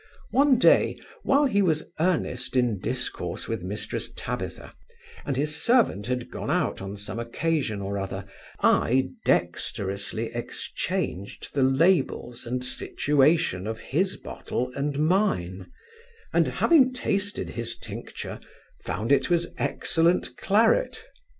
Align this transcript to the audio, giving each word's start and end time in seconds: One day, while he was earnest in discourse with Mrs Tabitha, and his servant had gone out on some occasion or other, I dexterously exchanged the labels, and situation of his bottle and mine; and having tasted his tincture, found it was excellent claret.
One 0.31 0.57
day, 0.57 0.97
while 1.21 1.45
he 1.45 1.61
was 1.61 1.91
earnest 1.99 2.55
in 2.55 2.79
discourse 2.79 3.47
with 3.47 3.63
Mrs 3.63 4.11
Tabitha, 4.15 4.73
and 5.27 5.37
his 5.37 5.55
servant 5.61 6.07
had 6.07 6.31
gone 6.31 6.49
out 6.49 6.81
on 6.81 6.97
some 6.97 7.19
occasion 7.19 7.83
or 7.83 7.99
other, 7.99 8.25
I 8.61 9.09
dexterously 9.25 10.31
exchanged 10.33 11.53
the 11.53 11.61
labels, 11.61 12.47
and 12.47 12.65
situation 12.65 13.67
of 13.67 13.77
his 13.77 14.17
bottle 14.17 14.71
and 14.75 14.97
mine; 14.97 15.71
and 16.33 16.47
having 16.47 16.93
tasted 16.93 17.51
his 17.51 17.77
tincture, 17.77 18.39
found 18.83 19.11
it 19.11 19.29
was 19.29 19.51
excellent 19.59 20.35
claret. 20.35 21.05